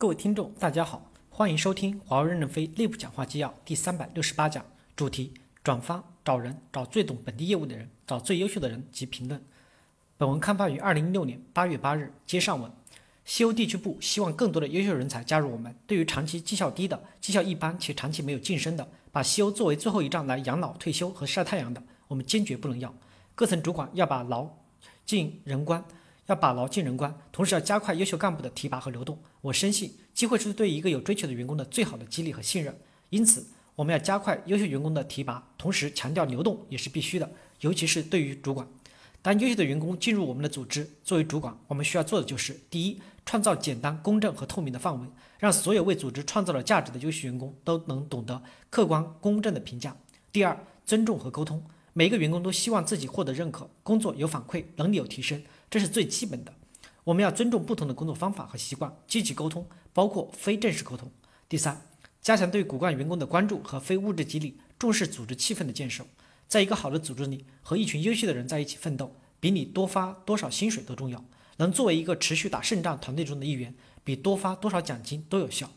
[0.00, 9.44] 各位听众，大家好，欢迎收听华为任正非内部讲话纪要第三百六十八讲，主题：转发找人，找最懂本地业务的人，找最优秀的人及评论。
[10.16, 12.14] 本文刊发于二零一六年八月八日。
[12.24, 12.70] 接上文，
[13.24, 15.74] 西欧地区部希望更多的优秀人才加入我们。
[15.84, 22.94] 对于长期绩效低的、绩效一般且长期没有晋升的，把西欧作为最后一站来养老、退休和晒太阳的，我们坚决不能要。
[23.34, 24.48] 各层主管要把牢
[25.04, 25.84] 进人关。
[26.28, 29.18] 要把牢进人关，同时要加快优秀干部的提拔和流动。
[29.40, 32.78] 我深信，机会是对一个有追求的员工的最好的激励和信任。
[33.08, 37.30] 因此，我们要加快优秀员工的提拔，同时强调流动也是必须的，
[37.60, 38.68] 尤其是对于主管。
[39.22, 45.06] 当优秀的员工进入我们的组织，作为主管，我们需要做的就是：第一，创造简单、公正和透明的范围，
[45.38, 49.92] 让所有为组织创造了价值的优秀员工都能懂得客观公正的评价；
[50.30, 51.64] 第二，尊重和沟通，
[51.98, 55.42] 每个员工都希望自己获得认可，工作有反馈，能力有提升。
[55.68, 56.54] 这是最基本的，
[57.02, 61.10] 我们要尊重不同的工作方法和习惯，积极沟通，包括非正式沟通。
[61.48, 61.88] 第三，
[62.22, 66.06] 加强对骨干员工的关注和非物质激励，重视组织气氛的建设。
[66.46, 71.24] 在一个好的组织里，和一群优秀的人在一起奋斗，比你多发多少薪水都重要。
[71.56, 75.68] 能作为一个持续打胜仗团队中的一员，比多发多少奖金都有效。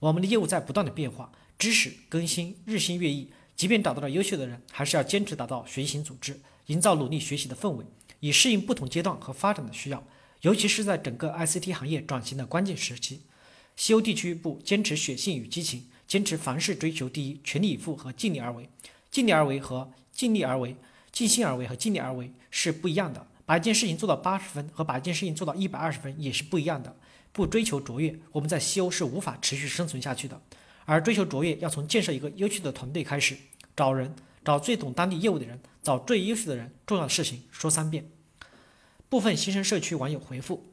[0.00, 7.84] 我们的业务在不断的变化，知识更新日新月异，即便找到了优秀的人，还是要坚持打造学习型组织，营造努力学习的氛围。
[8.20, 10.06] 以适应不同阶段和发展的需要，
[10.42, 13.22] 尤其是在整个 ICT 行业转型的关键时期。
[13.74, 18.68] 西欧地区部坚持血性与激情，坚持凡事追求第一，全力以赴和尽力而为。
[19.10, 20.76] 尽力而为和尽力而为、
[21.10, 23.26] 尽心而为和尽力而为是不一样的。
[23.44, 26.94] 把一件事情做到八十分和把一件事情做到一百二十分也是不一样的。
[27.32, 30.40] 不追求卓越，我们在西欧是无法持续生存下去的。
[30.88, 33.36] 而追求卓越，要从建设一个优秀的团队开始，
[33.76, 34.14] 找人。
[34.42, 38.10] 找最懂当地业务的人，找最优秀的人，重要的事情说三遍。
[39.10, 40.72] 部分新生社区网友回复：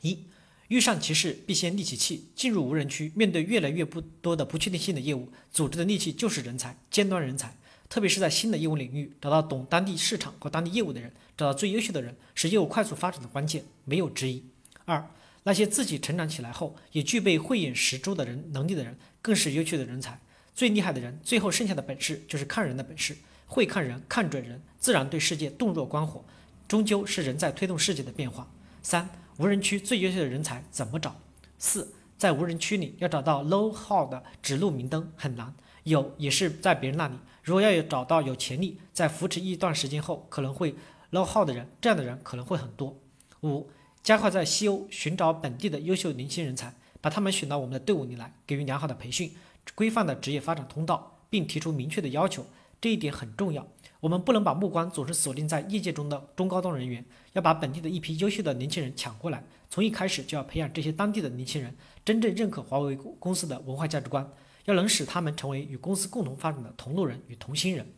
[0.00, 0.20] 一，
[0.68, 2.30] 遇上歧视必先利其器。
[2.34, 7.54] 进入无人区，面对越来越不多的不确定性的业务，组织的利器就是人才，尖端人才。
[7.90, 14.42] 特别是在新的业务领域，找到懂当地市场和当地业务的人，找到最优秀的人，是业务快速发展的关键，没有之一。
[14.86, 15.10] 二，
[15.44, 20.20] 那些自己成长起来后也具备慧眼识珠的人能力的人，更是优秀的人才。
[20.54, 23.16] 最厉害的人，最后剩下的本事就是看人的本事，
[23.46, 26.24] 会看人，看准人，自然对世界洞若观火。
[26.66, 28.50] 终究是人在推动世界的变化。
[28.82, 31.20] 三、无人区最优秀的人才怎么找？
[31.58, 37.14] 四、在无人区里要找到 low 号的指路明灯很难，有也是在别人那里。
[37.42, 40.74] 如果要有找到有潜力，在扶持一段时间后可能会
[41.10, 42.98] low 号的人，这样的人可能会很多。
[43.42, 43.68] 五、
[44.04, 49.32] 加快在西欧寻找本地的优秀年轻人才，把他们选到我们的队伍里来，给予良好的培训。
[49.74, 52.44] 规范的职业发展通道，并提出明确的要求，
[52.82, 53.66] 这一点很重要。
[54.00, 59.42] 我们不能把目光总是锁定在业界中的中高端人员，要把本地的一批优秀的年轻人抢过来。
[59.70, 64.30] 从一开始就要培养这些当地的年轻人，真正认可华为公司的文化价值观，
[64.66, 67.90] 要能使他们成为与公司共同发展的同路人与同心人。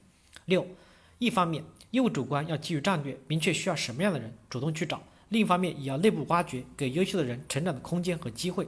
[0.45, 0.65] 六，
[1.19, 8.67] 一方面，业务主观要基于战略，明确需要什么样的人，主动去找；另一方面，也要内部挖掘，给优秀的人成长的空间和机会。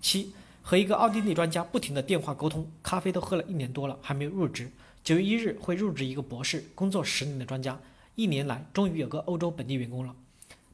[0.00, 0.32] 七。
[0.60, 4.70] 和一个奥地利专家不停的电话沟通，咖啡都喝了一年多了，还没有入职。
[5.02, 7.80] 九月一日会入职一个博士，工作十年的专家，
[8.16, 10.14] 一年来终于有个欧洲本地员工了。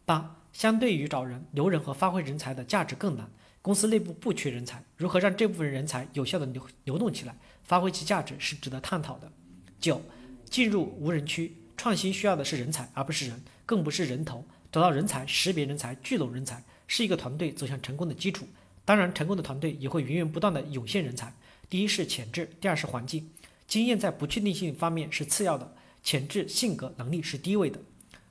[0.05, 3.31] 八，相对于找人、留人和发挥人才的价值更难，
[3.63, 9.31] 公司内部不缺人才，如何让这部分人才有效的流流动起来，发挥其价值是值得探讨的。
[9.79, 10.03] 九，
[10.51, 14.45] 进入无人区，创新需要的是人才，而不是人，更不是人头。
[14.75, 18.45] 找到人才、识别人才、聚拢人才，是一个团队走向成功的基础。
[18.85, 21.33] 当然，成功的团队也会源源不断的涌现人才。
[21.71, 23.31] 第一是潜质，第二是环境。
[23.69, 27.79] 经验在不确定性方面是次要的，潜质、性格、能力是第一位的。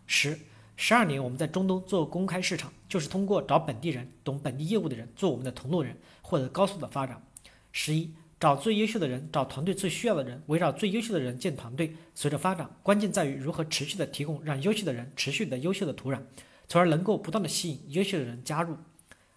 [0.06, 0.38] 十
[0.76, 7.26] 十二年我们在中东做公开市场，就是通过找本地人、懂本地业务的人做我们的同路人，获得高速的发展。
[7.72, 8.12] 十一
[8.44, 11.96] 找最优秀的人，找团队最需要的人，围绕最优秀的人建团队。
[12.14, 16.20] 随着发展，关键在于如何持续的提供让优秀的人持续的优秀的土壤，
[16.68, 18.76] 从而能够不断的吸引优秀的人加入。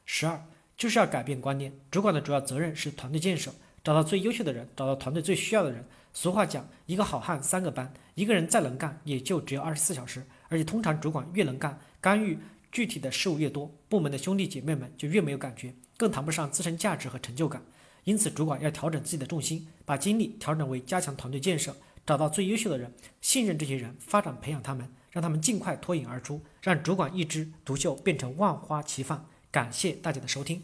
[0.04, 0.44] 十二。
[0.76, 3.54] 就是要改变观念，主管的主要责任是团队建设，
[3.84, 5.84] 找到最优秀的人，找到团队最需要的人。
[6.12, 10.26] 俗话讲，一个好汉三个班，一个人再能干，也就只有二十四小时。
[10.48, 12.36] 而且通常主管越能干，干预
[12.72, 17.62] 具体的事物越多，部门的兄弟姐妹们就越没有感觉，更谈不上自身价值和成就感。
[18.06, 21.76] 因此，主管要调整自己的重心，把精力调整为加强团队建设，
[22.06, 29.26] 找到最优秀的人，信任这些人，发展培养他们，让他们尽快脱颖而出，让主管一枝独秀变成万花齐放。
[29.50, 30.62] 感谢大家的收听。